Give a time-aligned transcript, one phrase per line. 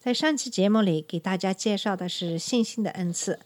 [0.00, 3.38] 在上期节目里，给大家介绍的是信心的恩赐。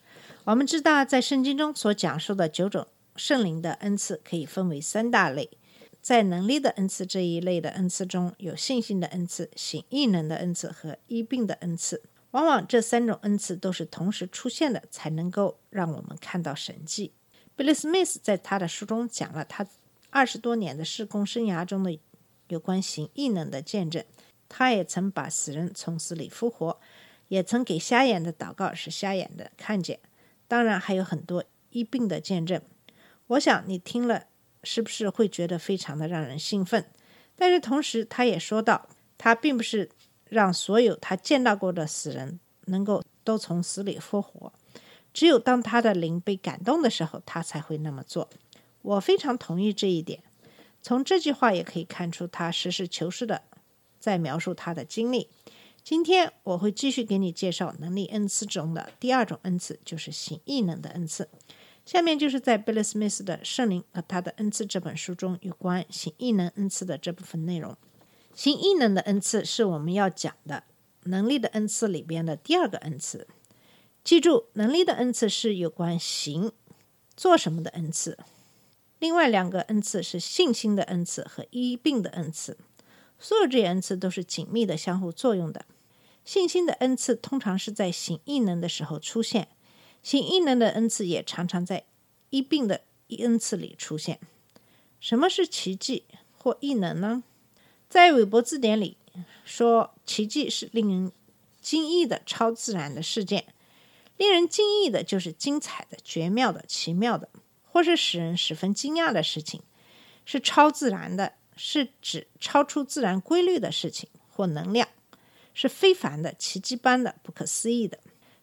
[0.45, 2.87] 我们知道，在圣经中所讲述的九种
[3.17, 5.51] 圣灵的恩赐可以分为三大类。
[6.01, 12.01] 在能力的恩赐这一类的恩赐中，有信心的恩赐、行异能的恩赐和医病的恩赐。
[12.31, 17.11] 往往这三种恩赐都是同时出现的，才能够让我们看到神迹。
[17.57, 19.67] 比利·史密斯在他的书中讲了他
[20.11, 21.99] 二十多年的施工生涯中的
[22.47, 24.05] 有关行异能的见证。
[24.49, 26.79] 他也曾把死人从死里复活，
[27.29, 30.01] 也曾给瞎眼的祷告，使瞎眼的看见。
[30.47, 32.61] 当然还有很多医病的见证。
[33.29, 34.27] 我想你听了
[34.63, 36.85] 是不是会觉得非常的让人兴奋？
[37.35, 39.91] 但是同时他也说到，他并不是
[40.29, 44.53] 让所有他见到过的死人能够都从死里复活，
[45.13, 48.29] 只有当他的灵被感动的时候，他才会那么做。
[48.83, 50.23] 我非常同意这一点。
[50.83, 53.43] 从这句话也可以看出，他实事求是的
[54.05, 55.31] 在描述他的经历。
[55.83, 61.31] 今天我会继续给你介绍能力恩赐中的第二种恩赐，就是行异能的恩赐。
[61.87, 67.75] 下面就是在贝勒斯密斯的《圣灵和他的恩赐》这本书中有关行异能恩赐的这部分内容。
[68.35, 70.65] 行异能的恩赐是我们要讲的
[71.05, 73.27] 能力的恩赐里边的第二个恩赐。
[74.03, 76.53] 记住，能力的恩赐是有关行
[77.17, 78.19] 做什么的恩赐。
[78.99, 82.59] 另外两个恩赐是信心的恩赐和医病的恩赐。
[83.25, 85.65] 所有这些恩赐都是紧密的相互作用的。
[86.27, 89.49] 信心的恩赐通常是在行异能的时候出现，
[90.03, 91.87] 行异能的恩赐也常常在
[92.29, 92.83] 医病的
[93.21, 94.21] 恩赐里出现。
[95.01, 96.05] 什么是奇迹
[96.37, 97.23] 或异能呢？
[97.89, 98.99] 在韦伯字典里
[99.47, 101.11] 说，奇迹是令人
[101.63, 103.47] 惊异的超自然的事件。
[104.19, 107.31] 令人惊异的就是精彩的、绝妙的、奇妙的，
[107.65, 109.63] 或是使人十分惊讶的事情，
[110.27, 111.33] 是超自然的。
[111.57, 114.89] 是指超出自然规律的事情或能量，
[115.53, 117.99] 是非凡的、奇迹般的、不可思议的。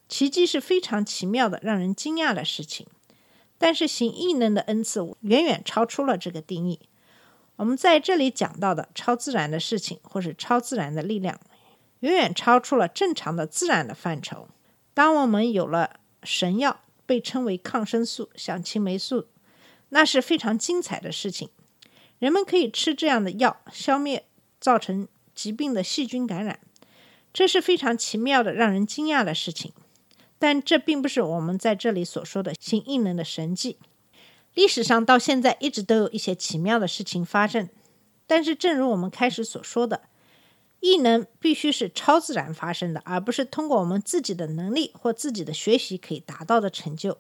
[0.08, 2.88] 奇迹是非常奇妙的、让人惊讶的事情。
[3.58, 6.80] 但是行异能的恩赐远远超出了这个定义。
[7.58, 11.40] 我们在这里讲到的超自然的事情或是超自然的力量，
[12.00, 14.48] 远远超出了正常的自然的范畴。
[14.96, 19.28] 当我们有了神药，被称为抗生素，像青霉素，
[19.90, 21.50] 那是非常精彩的事情。
[22.22, 24.28] 人们可以吃这样的药，消灭
[24.60, 26.60] 造成疾病的细菌感染，
[27.34, 29.74] 这是非常奇妙的、让人惊讶的事情。
[30.38, 33.80] 但这并不是我们在这里所说的行异能的神迹。
[34.54, 37.68] 历史上到现在一直都有一些奇妙的事情发生，
[38.28, 40.02] 但是正如我们开始所说的，
[40.80, 47.18] 异能必须是超自然发生的，而不是通过我们自己的能力或自己的学习可以达到的成就。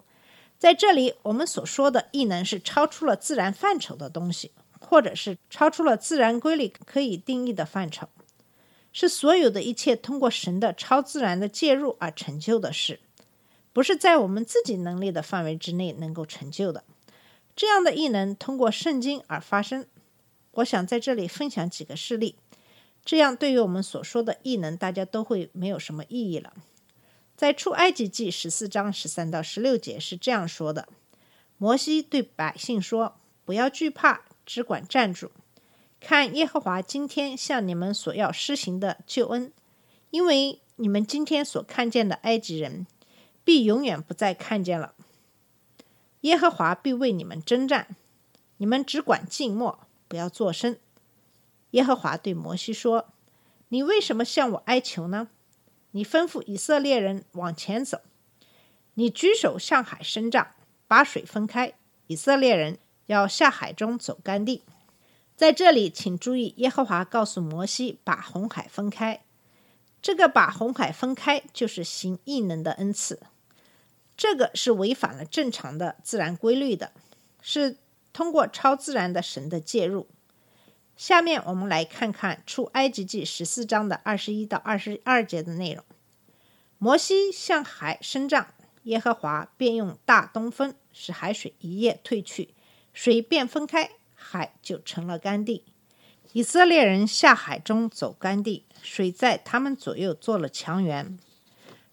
[0.59, 4.51] 在这里，我们所说的异能是超出了自然范畴的东西。
[4.81, 8.09] 或者是超出了自然规律可以定义的范畴，
[8.91, 12.99] 是所有的一切通过神的超自然的介入而成就的事，
[13.71, 16.83] 不是在我们自己能力的范围之内能够成就的。
[17.55, 19.85] 这样的异能通过圣经而发生。
[20.55, 22.35] 我想在这里分享几个事例，
[23.05, 26.53] 这样对于我们所说的异能，大家都会没有什么意义了。
[27.37, 30.89] 在出埃及记十四章十三到十六节是这样说的：
[31.57, 33.15] 摩西对百姓说
[33.45, 34.21] ：“不要惧怕。”
[34.53, 35.31] 只管站住，
[36.01, 39.53] 看耶和华今天向你们所要施行的救恩，
[40.09, 42.85] 因为你们今天所看见的埃及人，
[43.45, 44.93] 必永远不再看见了。
[46.21, 47.95] 耶和华必为你们征战，
[48.57, 50.77] 你们只管静默，不要作声。
[51.69, 53.13] 耶和华对摩西说
[53.69, 55.29] ：“你为什么向我哀求呢？
[55.91, 58.01] 你吩咐以色列人往前走，
[58.95, 60.55] 你举手向海伸杖，
[60.89, 61.75] 把水分开，
[62.07, 62.77] 以色列人。”
[63.11, 64.63] 要下海中走干地，
[65.35, 69.21] 在这里，请注意，耶和华告诉摩西把红海分开。
[70.01, 73.19] 这个把红海分开，就是行异能的恩赐。
[74.15, 76.91] 这个是违反了正常的自然规律的，
[77.41, 77.77] 是
[78.13, 80.07] 通过超自然的神的介入。
[80.95, 85.83] 下面我们来看看出埃及记十四章的二十一到二十二节的内容。
[86.77, 88.53] 摩西向海伸杖，
[88.83, 92.53] 耶和华便用大东风使海水一夜退去。
[92.93, 95.63] 水便分开，海就成了干地。
[96.33, 101.19] 以色列人下海中走干地，水在他们左右做了墙垣。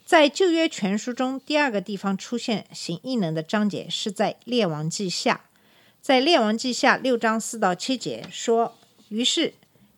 [0.04, 5.42] 在旧约全书中，第二个地方出现行异能的章节是在列王记下。
[6.00, 8.78] 在列王记下六章四到七节说
[9.10, 9.52] ：“于是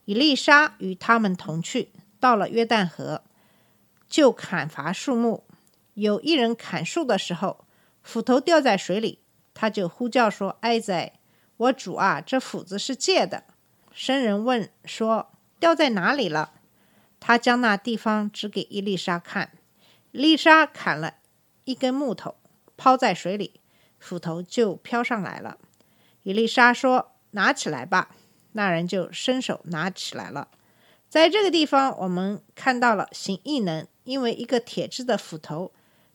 [0.07, 3.23] 以利沙与他们同去，到了约旦河，
[4.09, 5.45] 就砍伐树木。
[5.95, 7.65] 有一人砍树的时候，
[8.03, 9.20] 斧头掉在水里，
[9.55, 11.15] 他就呼叫说：‘哀哉，
[11.57, 12.21] 我主啊！
[12.21, 13.45] 这斧子是借的。’
[13.93, 16.55] 生人问说：‘掉在哪里了？’
[17.21, 19.53] 他将那地方指给伊丽莎看。
[20.11, 21.17] 丽莎砍了
[21.65, 22.37] 一根木头，
[22.77, 23.61] 抛在水里，
[23.99, 25.59] 斧头就飘上来了。
[26.23, 28.15] 伊丽莎说：‘拿起来吧。’
[28.53, 30.49] 那人就伸手拿起来了。
[31.09, 35.73] 在这个地方，我们看到了行异能，因为一个铁制的斧头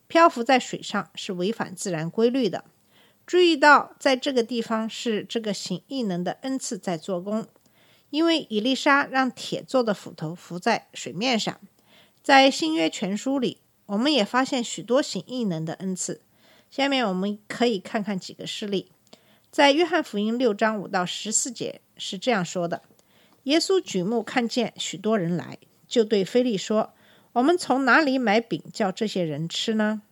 [0.08, 2.66] 漂浮在水上是违反自然规律的。
[3.26, 7.48] 注意到，在这个地方是这个行异能的恩赐在做工。
[8.12, 11.60] 因为伊丽莎让铁做的斧头浮在水面上，
[12.22, 13.58] 在新约全书里，
[13.88, 16.22] 我们也发现许多行异能的恩赐。
[16.70, 18.92] 下面我们可以看看几个事例。
[19.52, 22.84] 在约翰福音六章五到十四节是这样说的：
[23.44, 25.58] 耶稣举目看见许多人来，
[25.88, 26.94] 就对菲利说
[27.34, 30.04] ：“我们从哪里买饼叫这些人吃呢？”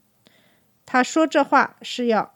[0.85, 2.35] 他说这话是要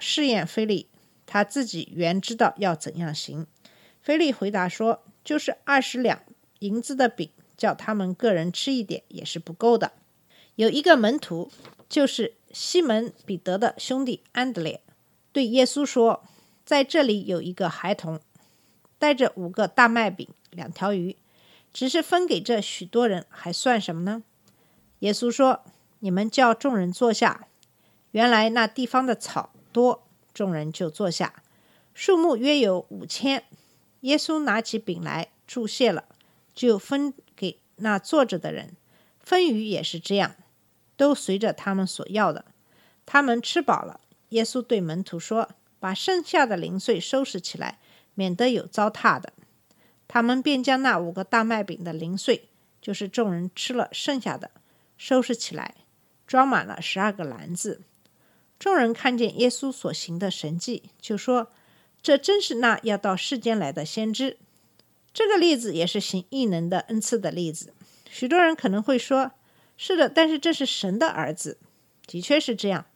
[0.00, 0.88] 试验菲利，
[1.26, 3.46] 他自己原知道要怎样行。
[4.02, 6.22] 菲利回答说：“就是二十两
[6.60, 9.92] 银子的饼，叫他们个人吃一点也是不够的。”
[10.56, 11.50] 有一个门徒，
[11.88, 14.80] 就是西门彼得的兄弟安德烈，
[15.32, 16.24] 对耶稣说
[16.64, 18.20] ：“在这里有一个孩童，
[18.98, 21.16] 带着五个大麦饼、两条鱼，
[21.72, 24.22] 只是分给这许多人，还算什么呢？”
[25.00, 25.64] 耶稣说
[26.00, 27.46] ：“你们叫众人坐下。”
[28.12, 31.42] 原来那地方的草多，众人就坐下，
[31.94, 33.44] 数目约有五千。
[34.00, 36.04] 耶稣拿起饼来注谢了，
[36.54, 38.76] 就分给那坐着的人。
[39.20, 40.36] 分鱼也是这样，
[40.96, 42.46] 都随着他们所要的。
[43.04, 44.00] 他们吃饱了，
[44.30, 47.78] 耶稣对门徒说：“把剩下的零碎收拾起来，
[48.14, 49.32] 免得有糟蹋的。”
[50.08, 52.48] 他们便将那五个大麦饼的零碎，
[52.80, 54.50] 就是众人吃了剩下的，
[54.96, 55.74] 收拾起来，
[56.26, 57.82] 装满了十二个篮子。
[58.60, 61.50] 众人看见耶稣所行的神迹，就说。
[62.02, 64.38] 这真是那要到世间来的先知。
[65.12, 67.74] 这个例子也是行异能的恩赐的例子。
[68.08, 69.32] 许多人可能会说
[69.76, 71.58] ：“是的，但是这是神的儿子，
[72.06, 72.86] 的确是这样。”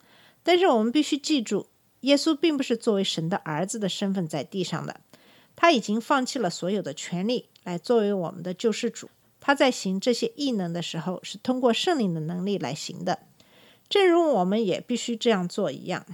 [0.43, 1.67] 但是我们必须记住，
[2.01, 5.03] 耶稣并不是作为神的儿子的身份在地上的，
[5.55, 9.11] 他已经放弃了所有的权利来作为我们的救世主。
[9.39, 13.19] 他在行这些异能的时候，是通过圣灵的能力来行的，
[13.95, 16.05] 正如我们也必须这样做一样。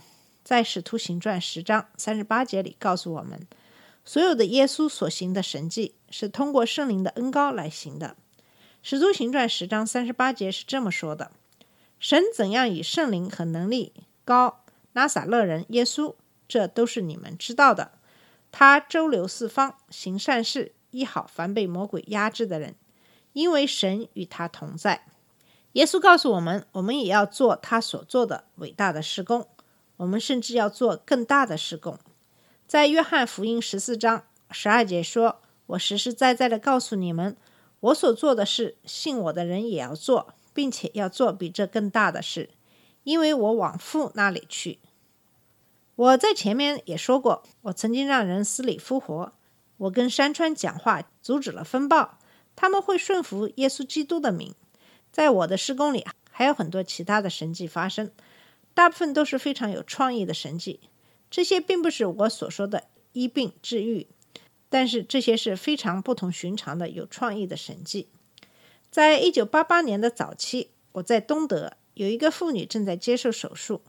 [0.45, 3.47] 在《使徒行传》十章三十八节里告诉我们，
[4.05, 8.17] 所有的耶稣所行的神迹是通过圣灵的恩高来行的。
[8.83, 11.33] 《使徒行传》十章三十八节是这么说的
[11.99, 13.95] ：“神怎样以圣灵和能力
[14.27, 14.63] 高
[14.93, 16.15] 拉撒勒人耶稣，
[16.47, 17.93] 这都是你们知道的。
[18.53, 22.75] 他周流四方，行善事，医好凡被魔鬼压制的人，
[23.33, 25.07] 因为神与他同在。”
[25.73, 29.47] 耶稣告诉我们，我们也要做他所做的伟大的施工。
[29.99, 31.99] 我们甚至要做更大的施工。
[32.67, 37.37] 在约翰福音十四章十二节说：“我实实在在的告诉你们，
[37.81, 42.51] 我所做的事，信我的人也要做，并且要做比这更大的事，
[43.05, 44.81] 因为我往父那里去。”
[45.97, 49.33] 我在前面也说过，我曾经让人死里复活。
[49.77, 52.19] 我跟山川讲话，阻止了风暴，
[52.57, 54.55] 他们会顺服耶稣基督的名。
[55.13, 58.11] 在我的施工里，还有很多其他的神迹发生。
[58.73, 60.81] 大部分都是非常有创意的神迹，
[61.31, 64.07] 这些并不是我所说的医病治愈，
[64.69, 68.09] 但是这些是非常不同寻常的有创意的神迹。
[68.91, 73.83] 在一九八八年的早期，我在东德有一个妇女正在接受手术，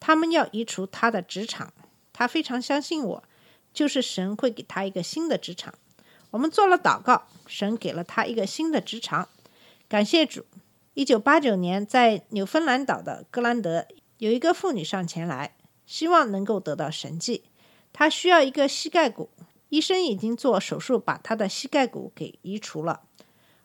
[0.00, 1.72] 他们要移除她的直肠，
[2.12, 3.22] 她非常相信我，
[3.72, 5.74] 就是神会给她一个新的直肠。
[6.30, 9.28] 我们做了祷告，神给了她一个新的直肠，
[9.88, 10.46] 感谢主。
[10.94, 13.86] 一九八九年，在纽芬兰岛的格兰德。
[14.18, 15.56] 有一个妇女上前来，
[15.86, 17.44] 希望能够得到神迹。
[17.94, 19.30] 她需要一个膝盖骨，
[19.70, 23.04] 医生已经做手术把她的膝盖骨给移除了。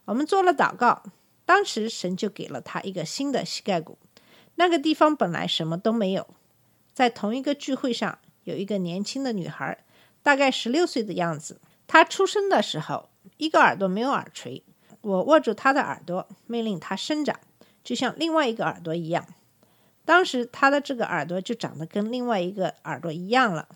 [0.06, 1.04] 我们做了祷告，
[1.46, 3.98] 当时神就给了她一个新的膝盖骨。
[4.56, 6.28] 那个地方本来什么都没有。
[6.94, 9.84] 在同一个聚会上，有一个年轻的女孩，
[10.24, 11.60] 大概十六岁的样子。
[11.88, 14.64] 她出生的时候，一个耳朵没有耳垂。
[15.08, 17.40] 我握住他的耳朵，命令他生长，
[17.82, 19.26] 就像另外一个耳朵一样。
[20.04, 23.70] 当时他的这个耳朵就长得跟另外一个耳朵一样了，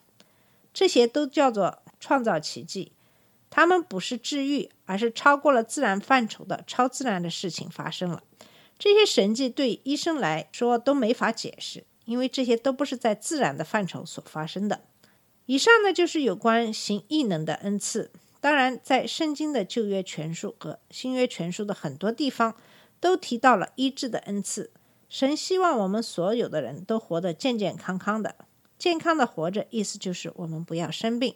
[0.73, 2.91] 这些都叫做创造奇迹。
[3.49, 8.23] 他们不是治愈，而是超过了自然范畴的超自然的事情发生了。
[8.77, 14.81] 这些神迹对医生来说都没法解释，因为这些都不是在自然的范畴所发生的。
[15.45, 18.11] 以上呢就是有关行异能的恩赐。
[18.41, 22.55] 当然，在圣经的旧约全书和新约全书的很多地方
[22.99, 24.71] 都提到了医治的恩赐。
[25.07, 28.35] 神希望我们所有的人都活得健健康康的。
[28.79, 31.35] 健康的活着，意思就是我们不要生病。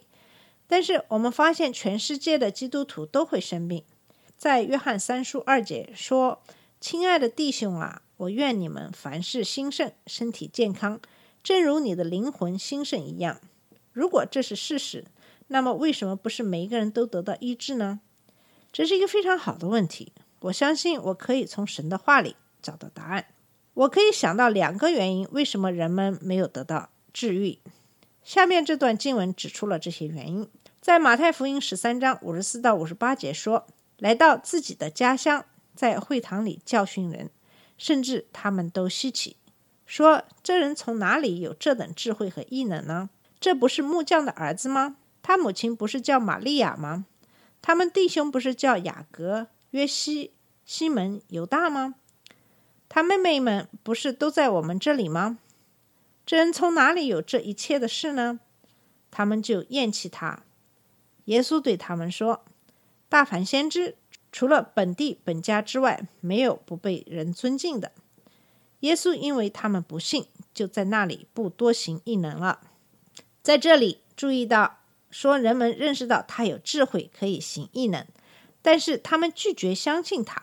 [0.66, 3.84] 但是我们发现，全世界的基督徒都会生病。
[4.36, 6.42] 在约翰三书二节说
[6.80, 11.00] ：“亲爱的弟兄啊，我愿你们凡事兴盛，身体健康，
[11.44, 13.40] 正如你的灵魂兴盛一样。”
[13.92, 15.04] 如果这是事实，
[15.48, 18.00] 那么为什么不是每一个人都得到医治呢？
[18.72, 20.12] 这是一个非常好的问题。
[20.40, 23.26] 我相信我可以从神的话里找到答案。
[23.74, 26.90] 我可以想到两个原因，为什么人们没有得到。
[27.12, 27.58] 治愈。
[28.22, 30.48] 下面这段经文指出了这些原因。
[30.80, 33.66] 在马太福音十三章五十四到五十八节说
[33.98, 37.30] ：“来到自己的家乡，在会堂里教训人，
[37.78, 39.36] 甚至他们都稀奇，
[39.86, 43.10] 说：这人从哪里有这等智慧和异能呢？
[43.40, 44.96] 这不是木匠的儿子吗？
[45.26, 47.04] 他母亲不是叫玛利亚吗？
[47.60, 50.30] 他们弟兄不是叫雅各、约西、
[50.64, 51.96] 西门、犹大吗？
[52.88, 55.40] 他妹妹们不是都在我们这里吗？”
[56.24, 58.38] 这人从哪里有这一切的事呢？
[59.10, 60.44] 他们就厌弃他。
[61.24, 62.44] 耶稣对他们说
[63.10, 63.96] ：“大凡先知，
[64.30, 67.90] 除了本地本家之外，没有不被人尊敬的。”
[68.80, 72.60] 耶稣因为他们不信，就在那里不多行异能了。
[73.42, 74.78] 在这里注意到，
[75.16, 78.04] 说人们认识到他有智慧，可以行异能，
[78.60, 80.42] 但是他们拒绝相信他，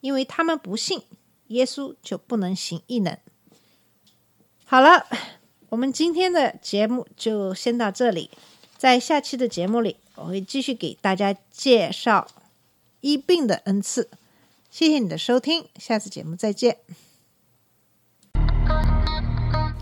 [0.00, 1.02] 因为他们不信
[1.48, 3.18] 耶稣，就不能行异能。
[4.64, 5.06] 好了，
[5.68, 8.30] 我们今天的节目就先到这里。
[8.78, 12.26] 在下期的节目里，我会继续给大家介绍
[13.02, 14.08] 医病的恩赐。
[14.70, 16.78] 谢谢你的收听，下次节目再见。